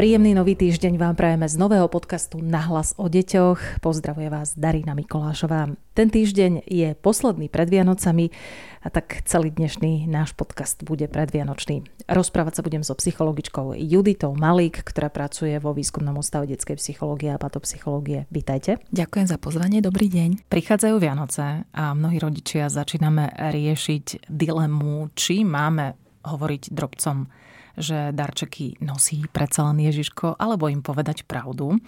[0.00, 3.84] Príjemný nový týždeň vám prajeme z nového podcastu Nahlas o deťoch.
[3.84, 5.76] Pozdravuje vás Darina Mikolášová.
[5.92, 8.32] Ten týždeň je posledný pred Vianocami
[8.80, 11.84] a tak celý dnešný náš podcast bude predvianočný.
[12.08, 17.36] Rozprávať sa budem so psychologičkou Juditou Malík, ktorá pracuje vo výskumnom ústave detskej psychológie a
[17.36, 18.24] patopsychológie.
[18.32, 18.80] Vítajte.
[18.96, 20.48] Ďakujem za pozvanie, dobrý deň.
[20.48, 25.92] Prichádzajú Vianoce a mnohí rodičia začíname riešiť dilemu, či máme
[26.24, 31.78] hovoriť drobcom že darčeky nosí predsa len Ježiško, alebo im povedať pravdu.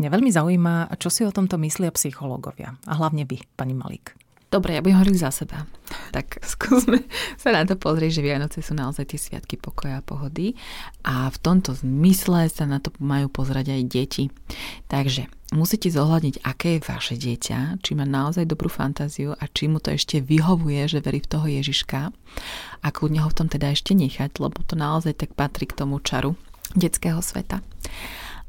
[0.00, 2.76] Mňa veľmi zaujíma, čo si o tomto myslia psychológovia.
[2.88, 4.25] A hlavne vy, pani Malík.
[4.56, 5.68] Dobre, ja budem hovoriť za seba.
[6.16, 7.04] Tak skúsme
[7.36, 10.56] sa na to pozrieť, že Vianoce sú naozaj tie sviatky pokoja a pohody
[11.04, 14.24] a v tomto zmysle sa na to majú pozerať aj deti.
[14.88, 19.76] Takže musíte zohľadniť, aké je vaše dieťa, či má naozaj dobrú fantáziu a či mu
[19.76, 22.16] to ešte vyhovuje, že verí v toho Ježiška
[22.80, 26.00] a kľudne ho v tom teda ešte nechať, lebo to naozaj tak patrí k tomu
[26.00, 26.32] čaru
[26.72, 27.60] detského sveta.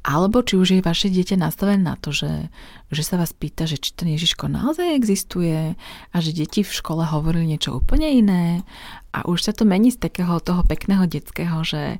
[0.07, 2.47] Alebo či už je vaše dieťa nastavené na to, že,
[2.87, 5.75] že sa vás pýta, že či ten Ježiško naozaj existuje
[6.11, 8.63] a že deti v škole hovorili niečo úplne iné
[9.11, 11.97] a už sa to mení z takého toho pekného detského, že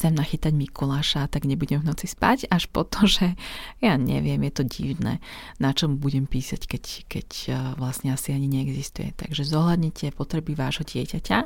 [0.00, 3.36] chcem nachytať Mikuláša, tak nebudem v noci spať, až po to, že
[3.84, 5.20] ja neviem, je to divné,
[5.60, 9.12] na čom budem písať, keď, keď e, vlastne asi ani neexistuje.
[9.12, 11.38] Takže zohľadnite potreby vášho dieťaťa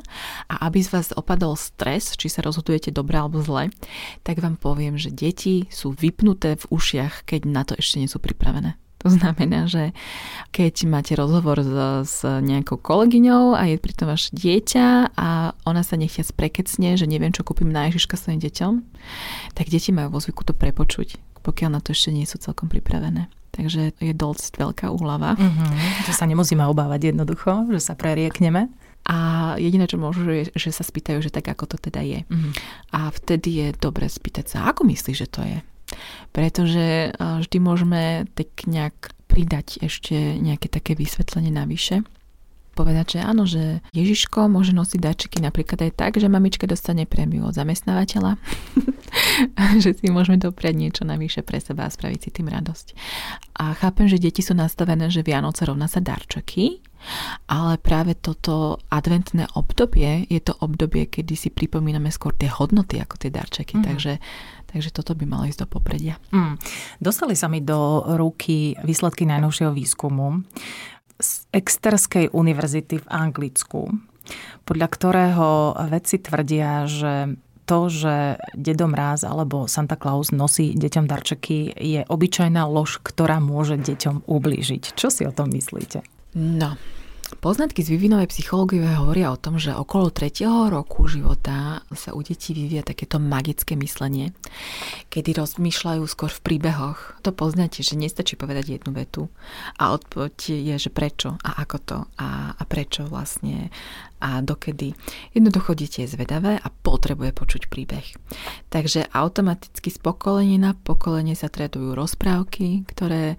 [0.47, 3.73] a aby z vás opadol stres, či sa rozhodujete dobre alebo zle,
[4.23, 8.23] tak vám poviem, že deti sú vypnuté v ušiach, keď na to ešte nie sú
[8.23, 8.79] pripravené.
[9.05, 9.93] To znamená, že
[10.49, 11.73] keď máte rozhovor s,
[12.09, 17.29] s nejakou kolegyňou a je pritom vaše dieťa a ona sa nechia prekecne, že neviem,
[17.29, 18.73] čo kúpim na Ježiška svojim deťom,
[19.53, 23.29] tak deti majú vo zvyku to prepočuť, pokiaľ na to ešte nie sú celkom pripravené.
[23.53, 25.37] Takže je dosť veľká úlava.
[25.37, 28.73] Mm-hmm, že sa nemusíme obávať jednoducho, že sa preriekneme.
[29.05, 29.17] A
[29.61, 32.19] jediné, čo môžu, je, že sa spýtajú, že tak ako to teda je.
[32.25, 32.51] Mm-hmm.
[32.97, 35.61] A vtedy je dobre spýtať sa, ako myslíš, že to je?
[36.33, 38.03] Pretože vždy môžeme
[38.33, 42.01] tak nejak pridať ešte nejaké také vysvetlenie navyše
[42.75, 47.47] povedať, že áno, že Ježiško môže nosiť dáčiky napríklad aj tak, že mamička dostane prémiu
[47.47, 48.35] od zamestnávateľa,
[49.83, 52.87] že si môžeme dopriať niečo navyše pre seba a spraviť si tým radosť.
[53.63, 56.83] A chápem, že deti sú nastavené, že Vianoce rovná sa darčeky,
[57.47, 63.15] ale práve toto adventné obdobie je to obdobie, kedy si pripomíname skôr tie hodnoty ako
[63.15, 63.79] tie darčeky.
[63.79, 63.85] Mm.
[63.87, 64.13] Takže
[64.75, 66.19] Takže toto by malo ísť do popredia.
[66.35, 66.59] Mm.
[66.99, 70.43] Dostali sa mi do ruky výsledky najnovšieho výskumu
[71.19, 73.91] z Exterskej univerzity v Anglicku,
[74.65, 75.49] podľa ktorého
[75.87, 82.61] vedci tvrdia, že to, že Dedo Mráz alebo Santa Claus nosí deťom darčeky, je obyčajná
[82.69, 84.93] lož, ktorá môže deťom ublížiť.
[84.93, 86.05] Čo si o tom myslíte?
[86.37, 86.77] No,
[87.41, 90.47] Poznatky z vývinovej psychológie hovoria o tom, že okolo 3.
[90.71, 94.31] roku života sa u detí vyvie takéto magické myslenie,
[95.13, 97.19] kedy rozmýšľajú skôr v príbehoch.
[97.21, 99.27] To poznáte, že nestačí povedať jednu vetu
[99.77, 103.69] a odpoveď je, že prečo a ako to a, a prečo vlastne
[104.19, 104.95] a dokedy.
[105.35, 108.15] Jednoducho dieťa je zvedavé a potrebuje počuť príbeh.
[108.71, 113.35] Takže automaticky z pokolenia na pokolenie sa tradujú rozprávky, ktoré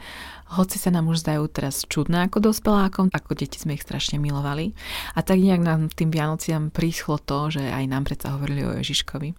[0.46, 4.76] hoci sa nám už zdajú teraz čudné ako dospelákom, ako deti sme ich strašne milovali.
[5.18, 9.34] A tak nejak nám tým Vianociam príschlo to, že aj nám predsa hovorili o Ježiškovi.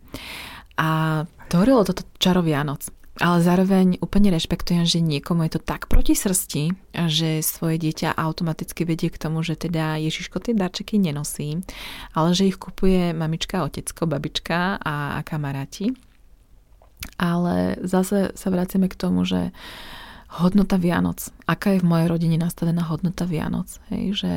[0.77, 2.96] A tvorilo toto čaro Vianoc.
[3.17, 6.77] Ale zároveň úplne rešpektujem, že niekomu je to tak proti srsti,
[7.09, 11.65] že svoje dieťa automaticky vedie k tomu, že teda Ježiško tie darčeky nenosí,
[12.13, 15.97] ale že ich kupuje mamička, otecko, babička a, a kamaráti.
[17.17, 19.49] Ale zase sa vraciame k tomu, že
[20.37, 21.33] hodnota Vianoc.
[21.49, 23.81] Aká je v mojej rodine nastavená hodnota Vianoc?
[23.89, 24.31] Hej, že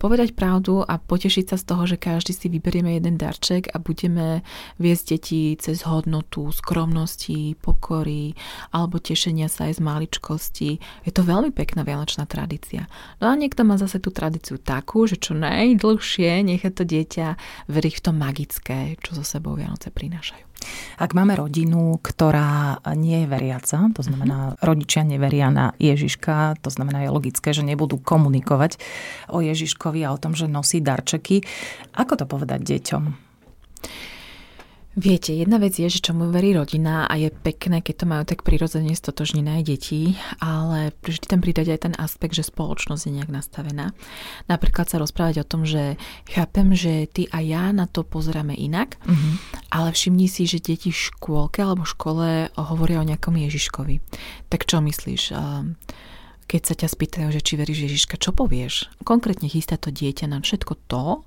[0.00, 4.40] povedať pravdu a potešiť sa z toho, že každý si vyberieme jeden darček a budeme
[4.80, 8.32] viesť deti cez hodnotu, skromnosti, pokory
[8.72, 10.70] alebo tešenia sa aj z maličkosti.
[11.04, 12.88] Je to veľmi pekná vianočná tradícia.
[13.20, 17.36] No a niekto má zase tú tradíciu takú, že čo najdlhšie nechá to dieťa
[17.68, 20.49] veriť v to magické, čo so sebou Vianoce prinášajú.
[21.00, 24.60] Ak máme rodinu, ktorá nie je veriaca, to znamená, uh-huh.
[24.64, 28.76] rodičia neveria na Ježiška, to znamená, je logické, že nebudú komunikovať
[29.32, 31.40] o Ježiškovi a o tom, že nosí darčeky.
[31.96, 33.02] Ako to povedať deťom?
[34.98, 38.42] Viete, jedna vec je, že čomu verí rodina a je pekné, keď to majú tak
[38.42, 43.30] prirodzene stotožnené aj deti, ale vždy tam pridať aj ten aspekt, že spoločnosť je nejak
[43.30, 43.94] nastavená.
[44.50, 45.94] Napríklad sa rozprávať o tom, že
[46.26, 49.32] chápem, že ty a ja na to pozeráme inak, mm-hmm.
[49.70, 52.28] ale všimni si, že deti v škôlke alebo v škole
[52.58, 54.02] hovoria o nejakom Ježiškovi.
[54.50, 55.22] Tak čo myslíš?
[56.50, 58.90] keď sa ťa spýtajú, že či veríš Ježiška, čo povieš?
[59.06, 61.22] Konkrétne chystá to dieťa na všetko to,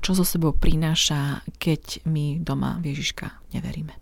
[0.00, 4.00] čo so sebou prináša, keď my doma Ježiška neveríme.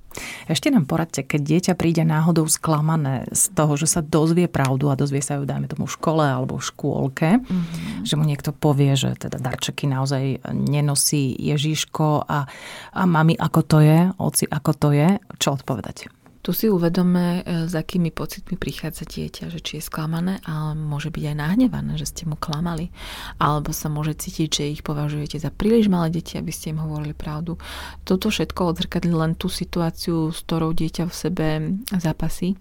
[0.49, 4.99] Ešte nám poradte, keď dieťa príde náhodou sklamané z toho, že sa dozvie pravdu a
[4.99, 8.03] dozvie sa ju, dajme tomu, v škole alebo v škôlke, mm-hmm.
[8.03, 12.49] že mu niekto povie, že teda darčeky naozaj nenosí Ježiško a,
[12.97, 15.09] a mami, ako to je, oci, ako to je,
[15.39, 16.18] čo odpovedať?
[16.49, 21.13] Tu si uvedome, e, s akými pocitmi prichádza dieťa, že či je sklamané, ale môže
[21.13, 22.89] byť aj nahnevané, že ste mu klamali.
[23.37, 27.13] Alebo sa môže cítiť, že ich považujete za príliš malé deti, aby ste im hovorili
[27.13, 27.61] pravdu.
[28.09, 31.47] Toto všetko odzrkadlí len tú situáciu, s ktorou dieťa v sebe
[31.93, 32.57] zápasí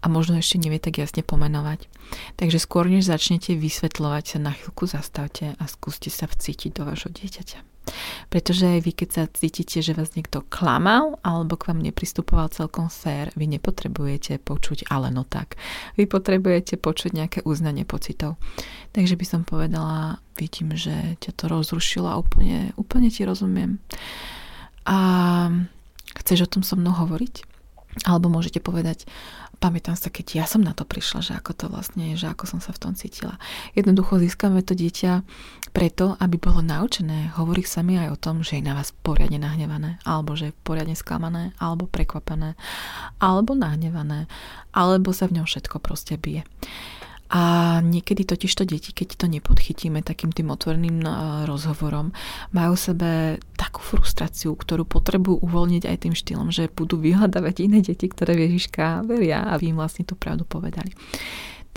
[0.00, 1.92] a možno ešte nevie tak jasne pomenovať.
[2.40, 7.12] Takže skôr, než začnete vysvetľovať, sa na chvíľku zastavte a skúste sa vcítiť do vašho
[7.12, 7.75] dieťaťa.
[8.28, 12.90] Pretože aj vy, keď sa cítite, že vás niekto klamal alebo k vám nepristupoval celkom
[12.90, 15.54] fér, vy nepotrebujete počuť ale no tak.
[15.94, 18.36] Vy potrebujete počuť nejaké uznanie pocitov.
[18.92, 23.78] Takže by som povedala, vidím, že ťa to rozrušilo a úplne, úplne ti rozumiem.
[24.86, 24.98] A
[26.22, 27.56] chceš o tom so mnou hovoriť?
[28.04, 29.08] Alebo môžete povedať,
[29.58, 32.44] pamätám sa, keď ja som na to prišla, že ako to vlastne je, že ako
[32.46, 33.40] som sa v tom cítila.
[33.72, 35.24] Jednoducho získame to dieťa
[35.72, 40.00] preto, aby bolo naučené hovoriť sami aj o tom, že je na vás poriadne nahnevané,
[40.04, 42.56] alebo že je poriadne sklamané, alebo prekvapené,
[43.20, 44.28] alebo nahnevané,
[44.72, 46.44] alebo sa v ňom všetko proste bije.
[47.26, 51.10] A niekedy totiž to deti, keď to nepodchytíme takým tým otvoreným e,
[51.50, 52.14] rozhovorom,
[52.54, 58.06] majú sebe takú frustráciu, ktorú potrebujú uvoľniť aj tým štýlom, že budú vyhľadávať iné deti,
[58.06, 60.94] ktoré Ježiška veria a vy im vlastne tú pravdu povedali.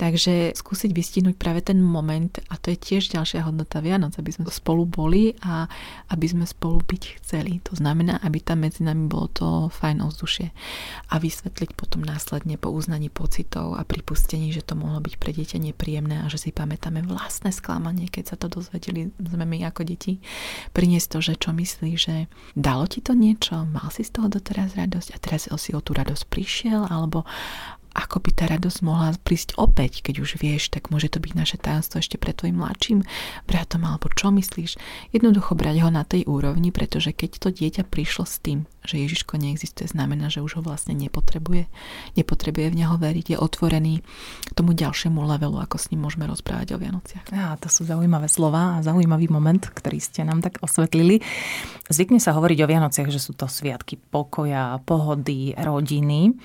[0.00, 4.48] Takže skúsiť vystihnúť práve ten moment a to je tiež ďalšia hodnota Vianoc, aby sme
[4.48, 5.68] spolu boli a
[6.08, 7.60] aby sme spolu byť chceli.
[7.68, 10.56] To znamená, aby tam medzi nami bolo to fajn ovzdušie
[11.12, 15.60] a vysvetliť potom následne po uznaní pocitov a pripustení, že to mohlo byť pre dieťa
[15.68, 20.16] nepríjemné a že si pamätáme vlastné sklamanie, keď sa to dozvedeli sme my ako deti.
[20.72, 22.24] Priniesť to, že čo myslí, že
[22.56, 25.92] dalo ti to niečo, mal si z toho doteraz radosť a teraz si o tú
[25.92, 27.28] radosť prišiel, alebo
[27.92, 31.56] ako by tá radosť mohla prísť opäť, keď už vieš, tak môže to byť naše
[31.58, 33.02] tajomstvo ešte pre tvojim mladším
[33.50, 34.78] bratom, alebo čo myslíš.
[35.10, 39.36] Jednoducho brať ho na tej úrovni, pretože keď to dieťa prišlo s tým, že Ježiško
[39.36, 41.68] neexistuje, znamená, že už ho vlastne nepotrebuje.
[42.16, 44.00] Nepotrebuje v neho veriť, je otvorený
[44.56, 47.28] tomu ďalšiemu levelu, ako s ním môžeme rozprávať o Vianociach.
[47.32, 51.20] Ja, to sú zaujímavé slova a zaujímavý moment, ktorý ste nám tak osvetlili.
[51.92, 56.36] Zvykne sa hovoriť o Vianociach, že sú to sviatky pokoja, pohody, rodiny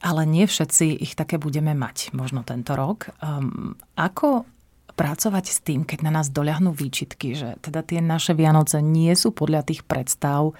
[0.00, 3.12] ale nie všetci ich také budeme mať možno tento rok.
[3.20, 4.48] Um, ako
[4.96, 9.32] pracovať s tým, keď na nás doľahnú výčitky, že teda tie naše Vianoce nie sú
[9.32, 10.52] podľa tých predstav,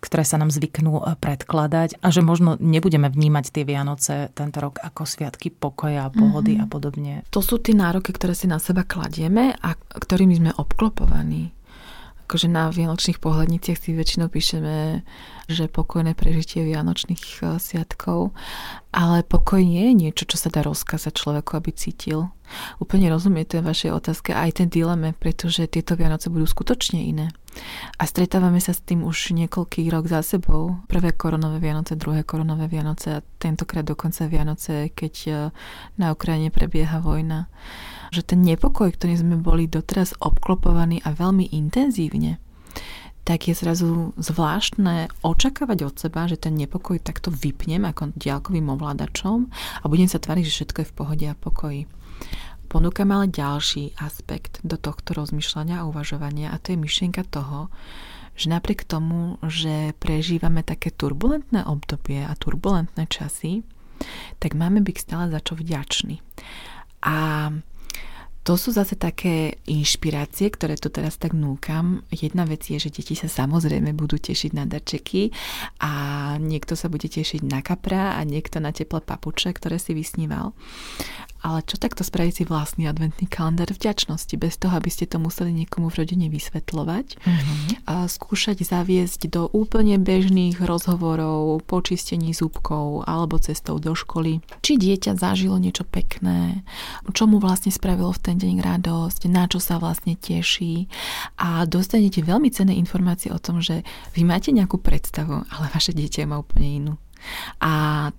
[0.00, 4.80] ktoré sa nám zvyknú eh, predkladať a že možno nebudeme vnímať tie Vianoce tento rok
[4.80, 6.66] ako sviatky pokoja, pohody mm-hmm.
[6.66, 7.14] a podobne.
[7.30, 11.52] To sú tie nároky, ktoré si na seba kladieme a ktorými sme obklopovaní
[12.30, 15.02] akože na vianočných pohľadniciach si väčšinou píšeme,
[15.50, 18.30] že pokojné prežitie vianočných e, sviatkov,
[18.94, 22.30] ale pokoj nie je niečo, čo sa dá rozkázať človeku, aby cítil.
[22.82, 27.30] Úplne rozumie tej vašej otázke aj ten dileme, pretože tieto Vianoce budú skutočne iné.
[27.98, 30.82] A stretávame sa s tým už niekoľký rok za sebou.
[30.90, 35.32] Prvé koronové Vianoce, druhé koronové Vianoce a tentokrát dokonca Vianoce, keď e,
[35.98, 37.50] na Ukrajine prebieha vojna
[38.10, 42.42] že ten nepokoj, ktorý sme boli doteraz obklopovaní a veľmi intenzívne,
[43.24, 49.46] tak je zrazu zvláštne očakávať od seba, že ten nepokoj takto vypnem ako diálkovým ovládačom
[49.80, 51.84] a budem sa tváriť, že všetko je v pohode a pokoji.
[52.70, 57.66] Ponúkam ale ďalší aspekt do tohto rozmýšľania a uvažovania a to je myšlienka toho,
[58.38, 63.66] že napriek tomu, že prežívame také turbulentné obdobie a turbulentné časy,
[64.40, 66.22] tak máme byť stále za čo vďační.
[67.04, 67.50] A
[68.50, 72.02] to sú zase také inšpirácie, ktoré tu teraz tak núkam.
[72.10, 75.30] Jedna vec je, že deti sa samozrejme budú tešiť na darčeky
[75.78, 75.92] a
[76.42, 80.50] niekto sa bude tešiť na kapra a niekto na teplé papuče, ktoré si vysníval.
[81.40, 85.56] Ale čo takto spraviť si vlastný adventný kalendár vďačnosti, bez toho, aby ste to museli
[85.56, 87.06] niekomu v rodine vysvetľovať.
[87.16, 87.58] Mm-hmm.
[87.88, 94.44] A skúšať zaviesť do úplne bežných rozhovorov, počistení zúbkov alebo cestou do školy.
[94.60, 96.62] Či dieťa zažilo niečo pekné,
[97.16, 100.86] čo mu vlastne spravilo v ten deň radosť, na čo sa vlastne teší.
[101.40, 103.82] A dostanete veľmi cenné informácie o tom, že
[104.12, 106.94] vy máte nejakú predstavu, ale vaše dieťa má úplne inú
[107.60, 107.72] A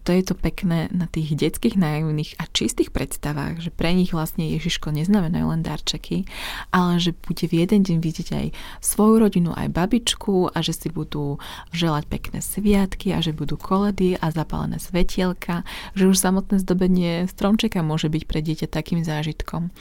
[0.06, 4.48] to je to pekné na tých detských naivných a čistých predstavách, že pre nich vlastne
[4.48, 6.26] Ježiško neznamenajú len darčeky,
[6.70, 8.48] ale že bude v jeden deň vidieť aj
[8.80, 11.42] svoju rodinu, aj babičku a že si budú
[11.74, 15.64] želať pekné sviatky a že budú koledy a zapálené svetielka,
[15.98, 19.74] že už samotné zdobenie stromčeka môže byť pre dieťa takým zážitkom.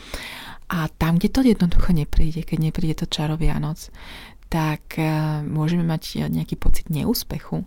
[0.70, 3.90] A tam, kde to jednoducho nepríde, keď nepríde to čaro Vianoc,
[4.50, 5.06] tak e,
[5.46, 7.62] môžeme mať nejaký pocit neúspechu.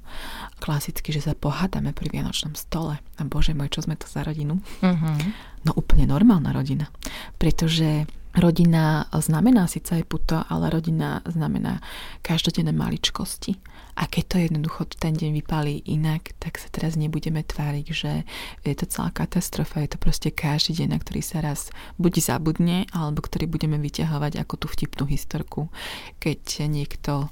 [0.59, 2.99] Klasicky, že sa pohádame pri Vianočnom stole.
[2.99, 4.59] A bože môj, čo sme to za rodinu?
[4.83, 5.15] Uh-huh.
[5.63, 6.91] No úplne normálna rodina.
[7.39, 11.85] Pretože Rodina znamená síce aj puto, ale rodina znamená
[12.25, 13.61] každodenné maličkosti.
[13.93, 18.25] A keď to jednoducho ten deň vypálí inak, tak sa teraz nebudeme tváriť, že
[18.65, 19.85] je to celá katastrofa.
[19.85, 21.69] Je to proste každý deň, na ktorý sa raz
[22.01, 25.69] buď zabudne, alebo ktorý budeme vyťahovať ako tú vtipnú historku,
[26.17, 27.29] keď niekto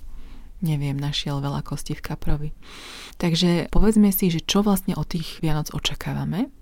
[0.61, 2.49] neviem, našiel veľa kostí v kaprovi.
[3.17, 6.53] Takže povedzme si, že čo vlastne od tých Vianoc očakávame,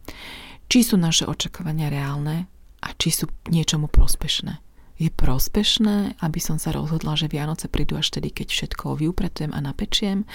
[0.72, 2.48] či sú naše očakávania reálne,
[2.84, 4.60] a či sú niečomu prospešné.
[5.00, 9.64] Je prospešné, aby som sa rozhodla, že Vianoce prídu až tedy, keď všetko vyupretujem a
[9.64, 10.28] napečiem.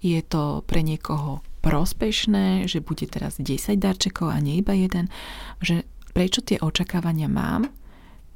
[0.00, 5.12] Je to pre niekoho prospešné, že bude teraz 10 darčekov a nie iba jeden.
[5.60, 5.84] Že
[6.16, 7.68] prečo tie očakávania mám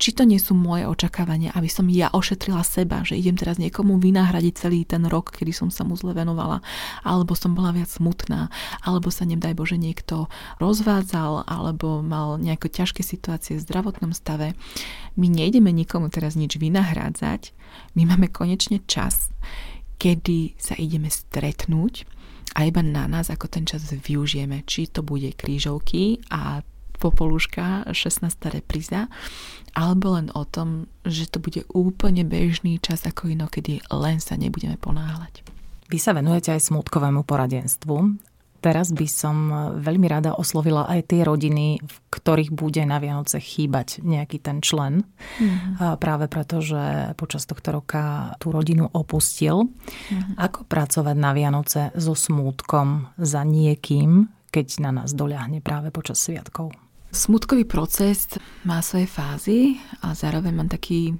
[0.00, 4.00] či to nie sú moje očakávania, aby som ja ošetrila seba, že idem teraz niekomu
[4.00, 6.64] vynahradiť celý ten rok, kedy som sa mu zle venovala,
[7.04, 8.48] alebo som bola viac smutná,
[8.80, 14.56] alebo sa nedaj Bože niekto rozvádzal, alebo mal nejaké ťažké situácie v zdravotnom stave.
[15.20, 17.52] My nejdeme nikomu teraz nič vynahrádzať,
[17.92, 19.28] my máme konečne čas,
[20.00, 22.08] kedy sa ideme stretnúť
[22.56, 24.64] a iba na nás, ako ten čas využijeme.
[24.64, 26.64] Či to bude krížovky a
[27.00, 28.28] popoluška, 16.
[28.52, 29.08] repríza,
[29.72, 34.76] alebo len o tom, že to bude úplne bežný čas ako inokedy, len sa nebudeme
[34.76, 35.42] ponáhľať.
[35.88, 38.28] Vy sa venujete aj smutkovému poradenstvu.
[38.60, 39.36] Teraz by som
[39.80, 45.08] veľmi rada oslovila aj tie rodiny, v ktorých bude na Vianoce chýbať nejaký ten člen.
[45.40, 45.96] Mm-hmm.
[45.96, 49.64] Práve preto, že počas tohto roka tú rodinu opustil.
[49.64, 50.36] Mm-hmm.
[50.36, 56.76] Ako pracovať na Vianoce so smútkom za niekým, keď na nás doľahne práve počas sviatkov?
[57.10, 58.30] Smutkový proces
[58.62, 61.18] má svoje fázy a zároveň mám taký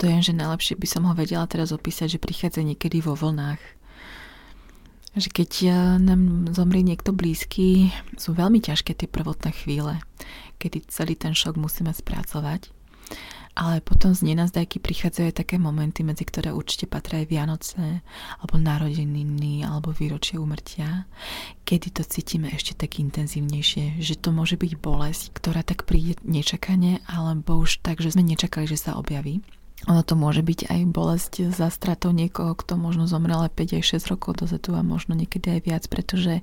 [0.00, 3.60] dojem, že najlepšie by som ho vedela teraz opísať, že prichádza niekedy vo vlnách.
[5.12, 5.50] Že keď
[6.00, 10.00] nám zomrie niekto blízky, sú veľmi ťažké tie prvotné chvíle,
[10.56, 12.72] kedy celý ten šok musíme spracovať.
[13.56, 18.04] Ale potom z nenazdajky prichádzajú aj také momenty, medzi ktoré určite patria aj Vianoce,
[18.36, 21.08] alebo narodeniny, alebo výročie umrtia,
[21.64, 27.00] kedy to cítime ešte tak intenzívnejšie, že to môže byť bolesť, ktorá tak príde nečakane,
[27.08, 29.40] alebo už tak, že sme nečakali, že sa objaví.
[29.84, 33.84] Ono to môže byť aj bolesť za stratou niekoho, kto možno zomrel aj 5 aj
[34.00, 36.40] 6 rokov dozadu a možno niekedy aj viac, pretože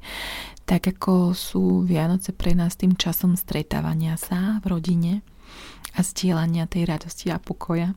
[0.70, 5.14] tak ako sú Vianoce pre nás tým časom stretávania sa v rodine,
[5.94, 7.94] a zdieľania tej radosti a pokoja,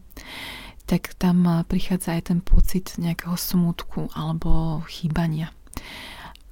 [0.87, 5.51] tak tam prichádza aj ten pocit nejakého smutku alebo chýbania.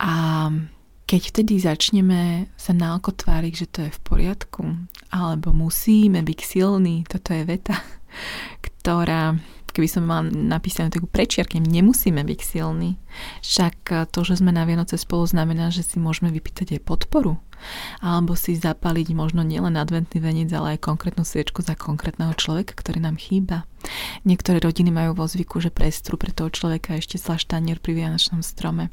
[0.02, 0.48] A
[1.04, 4.64] keď vtedy začneme sa naoko tváriť, že to je v poriadku,
[5.12, 7.76] alebo musíme byť silní, toto je veta,
[8.66, 9.38] ktorá
[9.74, 12.94] keby som mala napísanú takú prečiarknem, nemusíme byť silní.
[13.42, 17.42] Však to, že sme na Vianoce spolu znamená, že si môžeme vypýtať aj podporu.
[18.04, 23.02] Alebo si zapaliť možno nielen adventný venec, ale aj konkrétnu sviečku za konkrétneho človeka, ktorý
[23.02, 23.64] nám chýba.
[24.22, 28.92] Niektoré rodiny majú vo zvyku, že prestru pre toho človeka ešte slaštanier pri Vianočnom strome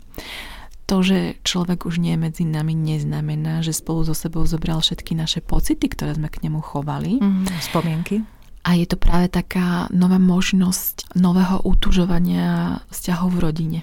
[0.91, 5.15] to, že človek už nie je medzi nami, neznamená, že spolu so sebou zobral všetky
[5.15, 7.15] naše pocity, ktoré sme k nemu chovali.
[7.15, 8.27] Mm, spomienky.
[8.61, 13.79] A je to práve taká nová možnosť nového utužovania vzťahov v rodine.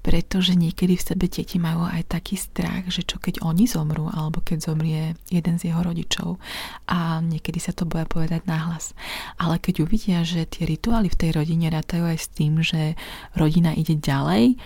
[0.00, 4.40] Pretože niekedy v sebe deti majú aj taký strach, že čo keď oni zomrú, alebo
[4.40, 6.40] keď zomrie jeden z jeho rodičov.
[6.88, 8.96] A niekedy sa to boja povedať nahlas.
[9.36, 12.96] Ale keď uvidia, že tie rituály v tej rodine rátajú aj s tým, že
[13.36, 14.56] rodina ide ďalej,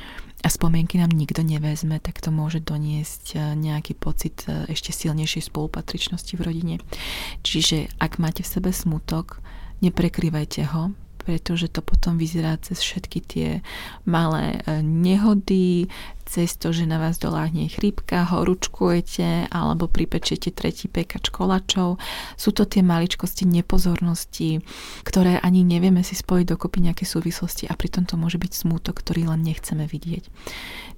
[0.44, 5.48] a spomienky nám nikto nevezme, tak to môže doniesť eh, nejaký pocit eh, ešte silnejšej
[5.48, 6.76] spolupatričnosti v rodine.
[7.40, 9.40] Čiže ak máte v sebe smutok,
[9.80, 10.92] neprekrývajte ho,
[11.24, 13.48] pretože to potom vyzerá cez všetky tie
[14.04, 15.88] malé e, nehody,
[16.24, 22.00] cez to, že na vás doláhne chrípka, horúčkujete alebo pripečete tretí pekač kolačov.
[22.36, 24.64] Sú to tie maličkosti nepozornosti,
[25.04, 29.28] ktoré ani nevieme si spojiť dokopy nejaké súvislosti a pritom to môže byť smútok, ktorý
[29.32, 30.28] len nechceme vidieť.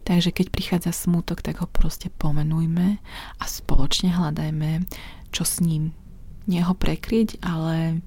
[0.07, 3.03] Takže keď prichádza smútok, tak ho proste pomenujme
[3.39, 4.87] a spoločne hľadajme,
[5.35, 5.91] čo s ním.
[6.47, 8.07] Nie ho prekryť, ale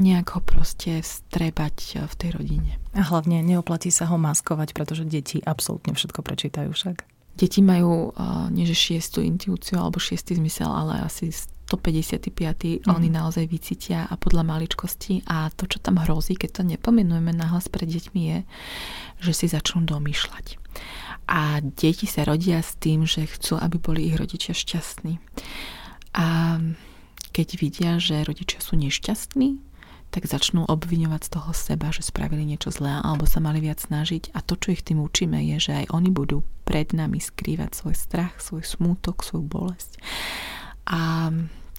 [0.00, 2.72] nejak ho proste strebať eh, v tej rodine.
[2.96, 7.06] A hlavne neoplatí sa ho maskovať, pretože deti absolútne všetko prečítajú však.
[7.38, 11.30] Deti majú uh, nie že šiestu intuíciu alebo šiestý zmysel, ale asi
[11.70, 12.82] 155.
[12.82, 12.90] Mm.
[12.90, 17.70] oni naozaj vycítia a podľa maličkosti a to, čo tam hrozí, keď to nepomenujeme nahlas
[17.70, 18.38] pred deťmi je,
[19.22, 20.58] že si začnú domýšľať.
[21.30, 25.22] A deti sa rodia s tým, že chcú, aby boli ich rodičia šťastní.
[26.18, 26.58] A
[27.30, 29.69] keď vidia, že rodičia sú nešťastní,
[30.10, 34.34] tak začnú obviňovať z toho seba, že spravili niečo zlé alebo sa mali viac snažiť.
[34.34, 37.94] A to, čo ich tým učíme, je, že aj oni budú pred nami skrývať svoj
[37.94, 40.02] strach, svoj smútok, svoju bolesť.
[40.90, 41.30] A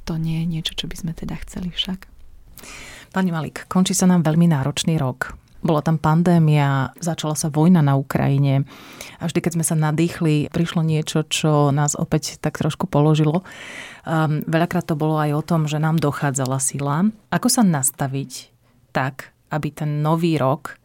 [0.07, 2.07] to nie je niečo, čo by sme teda chceli však.
[3.11, 5.35] Pani Malik, končí sa nám veľmi náročný rok.
[5.61, 8.65] Bola tam pandémia, začala sa vojna na Ukrajine
[9.21, 13.45] a vždy, keď sme sa nadýchli, prišlo niečo, čo nás opäť tak trošku položilo.
[14.01, 17.05] Um, veľakrát to bolo aj o tom, že nám dochádzala sila.
[17.29, 18.49] Ako sa nastaviť
[18.89, 20.81] tak, aby ten nový rok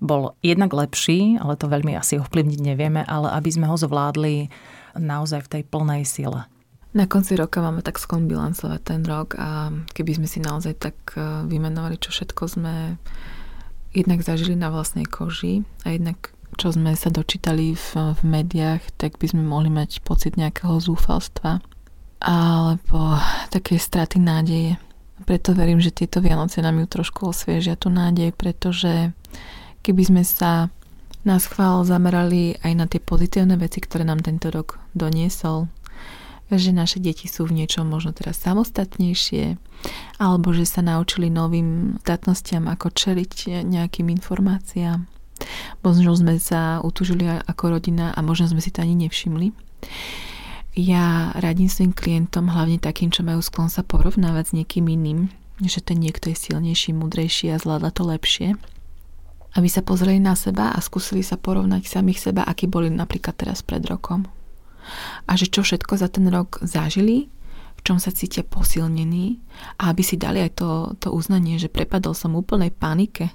[0.00, 4.48] bol jednak lepší, ale to veľmi asi ovplyvniť nevieme, ale aby sme ho zvládli
[4.96, 6.48] naozaj v tej plnej sile.
[6.90, 10.96] Na konci roka máme tak sklon bilancovať ten rok a keby sme si naozaj tak
[11.14, 12.98] e, vymenovali, čo všetko sme
[13.90, 19.16] jednak zažili na vlastnej koži a jednak čo sme sa dočítali v, v médiách, tak
[19.16, 21.62] by sme mohli mať pocit nejakého zúfalstva
[22.20, 23.16] alebo
[23.48, 24.76] také straty nádeje.
[25.24, 29.16] Preto verím, že tieto Vianoce nám ju trošku osviežia tú nádej, pretože
[29.80, 30.68] keby sme sa
[31.24, 35.68] na schvál zamerali aj na tie pozitívne veci, ktoré nám tento rok doniesol,
[36.58, 39.54] že naše deti sú v niečom možno teraz samostatnejšie,
[40.18, 45.06] alebo že sa naučili novým statnostiam, ako čeliť nejakým informáciám.
[45.80, 49.54] Možno sme sa utužili ako rodina a možno sme si to ani nevšimli.
[50.74, 55.30] Ja radím svojim klientom, hlavne takým, čo majú sklon sa porovnávať s niekým iným,
[55.62, 58.58] že ten niekto je silnejší, mudrejší a zvláda to lepšie
[59.50, 63.66] aby sa pozreli na seba a skúsili sa porovnať samých seba, akí boli napríklad teraz
[63.66, 64.30] pred rokom
[65.26, 67.28] a že čo všetko za ten rok zažili,
[67.76, 69.40] v čom sa cítia posilnení
[69.80, 70.70] a aby si dali aj to,
[71.00, 73.32] to uznanie, že prepadol som úplnej panike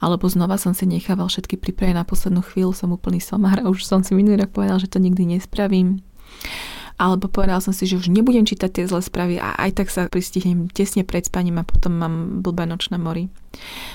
[0.00, 3.86] alebo znova som si nechával všetky prípravy na poslednú chvíľu, som úplný somár a už
[3.86, 6.02] som si minulý rok povedal, že to nikdy nespravím.
[7.00, 10.04] Alebo povedal som si, že už nebudem čítať tie zlé správy a aj tak sa
[10.12, 13.32] pristihnem tesne pred spaním a potom mám blbé nočné mori.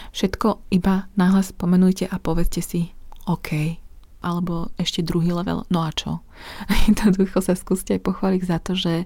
[0.10, 2.90] Všetko iba náhlas pomenujte a povedzte si,
[3.30, 3.78] OK,
[4.26, 6.26] alebo ešte druhý level, no a čo?
[6.90, 9.06] Jednoducho sa skúste aj pochváliť za to, že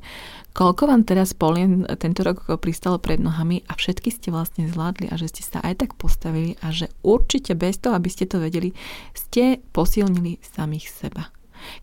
[0.55, 5.19] koľko vám teraz polien tento rok pristalo pred nohami a všetky ste vlastne zvládli a
[5.19, 8.71] že ste sa aj tak postavili a že určite bez toho, aby ste to vedeli,
[9.11, 11.27] ste posilnili samých seba.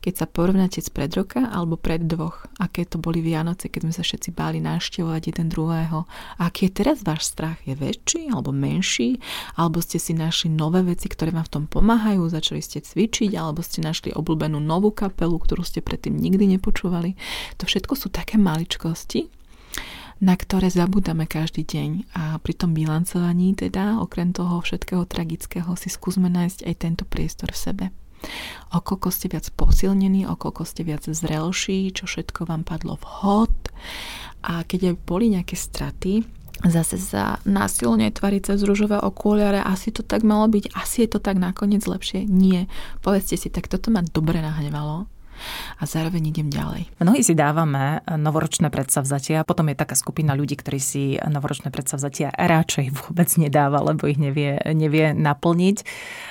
[0.00, 3.94] Keď sa porovnáte z pred roka alebo pred dvoch, aké to boli Vianoce, keď sme
[3.94, 6.04] sa všetci báli návštevovať jeden druhého,
[6.40, 7.60] aký je teraz váš strach?
[7.64, 9.18] Je väčší alebo menší?
[9.54, 13.60] Alebo ste si našli nové veci, ktoré vám v tom pomáhajú, začali ste cvičiť, alebo
[13.60, 17.18] ste našli obľúbenú novú kapelu, ktorú ste predtým nikdy nepočúvali.
[17.60, 19.28] To všetko sú také maličkosti,
[20.16, 21.90] na ktoré zabudáme každý deň.
[22.16, 27.52] A pri tom bilancovaní teda, okrem toho všetkého tragického, si skúsme nájsť aj tento priestor
[27.52, 27.86] v sebe
[28.74, 33.52] o koľko ste viac posilnení, o koľko ste viac zrelší, čo všetko vám padlo vhod.
[34.46, 36.22] A keď aj boli nejaké straty,
[36.64, 41.20] zase sa násilne tvariť cez rúžové okuliare, asi to tak malo byť, asi je to
[41.20, 42.24] tak nakoniec lepšie.
[42.24, 42.70] Nie.
[43.04, 45.15] Povedzte si, tak toto ma dobre nahnevalo
[45.76, 46.88] a zároveň idem ďalej.
[47.00, 52.86] Mnohí si dávame novoročné predsavzatia, potom je taká skupina ľudí, ktorí si novoročné predsavzatia radšej
[53.06, 55.76] vôbec nedáva, lebo ich nevie, nevie naplniť.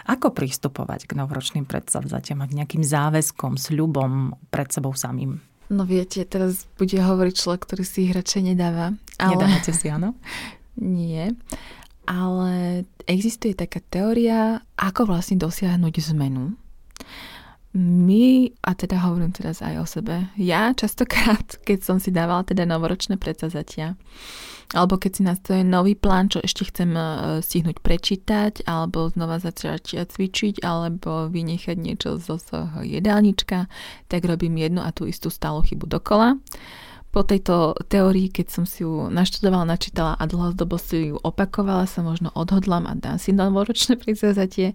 [0.09, 5.41] Ako pristupovať k novoročným predsavzatiam a k nejakým záväzkom, sľubom pred sebou samým?
[5.65, 8.93] No viete, teraz bude hovoriť človek, ktorý si ich radšej nedáva.
[9.17, 9.33] Ale...
[9.33, 10.13] Nedávate si, áno?
[10.77, 11.33] Nie.
[12.05, 16.53] Ale existuje taká teória, ako vlastne dosiahnuť zmenu
[17.75, 22.63] my, a teda hovorím teraz aj o sebe, ja častokrát, keď som si dávala teda
[22.63, 23.99] novoročné predsazatia,
[24.73, 27.03] alebo keď si nastavím nový plán, čo ešte chcem e,
[27.43, 33.69] stihnúť prečítať, alebo znova začať cvičiť, alebo vynechať niečo zo svojho jedálnička,
[34.09, 36.41] tak robím jednu a tú istú stálu chybu dokola.
[37.13, 42.01] Po tejto teórii, keď som si ju naštudovala, načítala a dlhodobo si ju opakovala, sa
[42.01, 44.73] možno odhodlám a dám si novoročné predsazatie.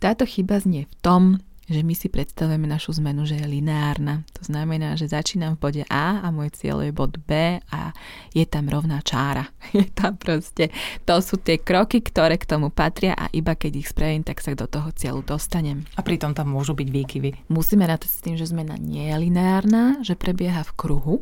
[0.00, 1.22] Táto chyba znie v tom,
[1.70, 4.26] že my si predstavujeme našu zmenu, že je lineárna.
[4.36, 7.94] To znamená, že začínam v bode A a môj cieľ je bod B a
[8.34, 9.46] je tam rovná čára.
[9.70, 10.74] Je tam proste,
[11.06, 14.50] to sú tie kroky, ktoré k tomu patria a iba keď ich spravím, tak sa
[14.58, 15.86] do toho cieľu dostanem.
[15.94, 17.30] A pritom tam môžu byť výkyvy.
[17.46, 21.14] Musíme rátať s tým, že zmena nie je lineárna, že prebieha v kruhu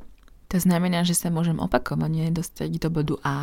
[0.48, 3.37] To znamená, že sa môžem opakovane dostať do bodu A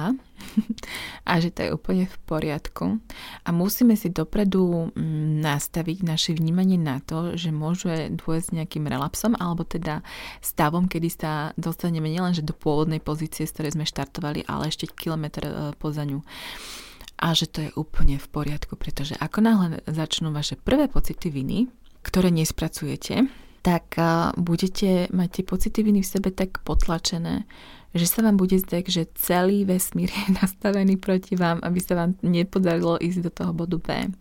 [1.30, 2.98] a že to je úplne v poriadku.
[3.46, 9.38] A musíme si dopredu mm, nastaviť naše vnímanie na to, že môže dôjsť nejakým relapsom
[9.38, 10.02] alebo teda
[10.42, 15.46] stavom, kedy sa dostaneme nielenže do pôvodnej pozície, z ktorej sme štartovali, ale ešte kilometr
[15.46, 16.26] e, poza ňu
[17.16, 21.72] a že to je úplne v poriadku, pretože ako náhle začnú vaše prvé pocity viny,
[22.04, 23.24] ktoré nespracujete,
[23.66, 23.98] tak
[24.38, 27.50] budete mať tie pocity viny v sebe tak potlačené,
[27.96, 32.20] že sa vám bude zdať, že celý vesmír je nastavený proti vám, aby sa vám
[32.20, 34.12] nepodarilo ísť do toho bodu B.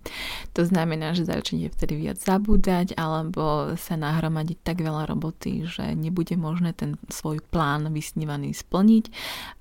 [0.55, 6.39] To znamená, že začnete vtedy viac zabúdať alebo sa nahromadiť tak veľa roboty, že nebude
[6.39, 9.11] možné ten svoj plán vysnívaný splniť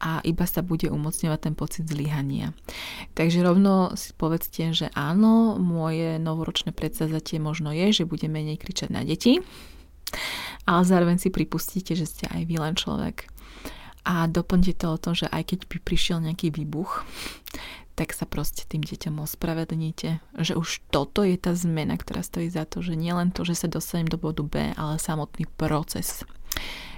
[0.05, 2.53] a iba sa bude umocňovať ten pocit zlyhania.
[3.17, 8.93] Takže rovno si povedzte, že áno, moje novoročné predsazatie možno je, že bude menej kričať
[8.93, 9.41] na deti,
[10.63, 13.32] ale zároveň si pripustíte, že ste aj vy len človek
[14.03, 17.07] a doplňte to o tom, že aj keď by prišiel nejaký výbuch,
[17.93, 22.65] tak sa proste tým deťom ospravedlníte, že už toto je tá zmena, ktorá stojí za
[22.65, 26.25] to, že nielen to, že sa dostanem do bodu B, ale samotný proces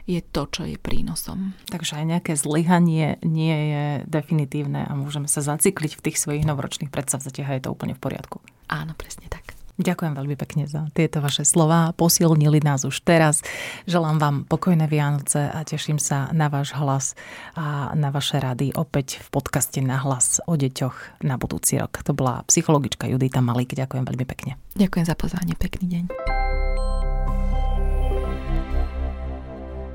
[0.06, 1.58] je to, čo je prínosom.
[1.74, 6.94] Takže aj nejaké zlyhanie nie je definitívne a môžeme sa zacykliť v tých svojich novoročných
[6.94, 8.38] predsavzatiach a je to úplne v poriadku.
[8.70, 9.55] Áno, presne tak.
[9.76, 11.92] Ďakujem veľmi pekne za tieto vaše slova.
[12.00, 13.44] Posilnili nás už teraz.
[13.84, 17.12] Želám vám pokojné Vianoce a teším sa na váš hlas
[17.60, 22.00] a na vaše rady opäť v podcaste na hlas o deťoch na budúci rok.
[22.08, 23.76] To bola psychologička Judita Malík.
[23.76, 24.56] Ďakujem veľmi pekne.
[24.80, 25.54] Ďakujem za pozvanie.
[25.60, 26.65] Pekný deň.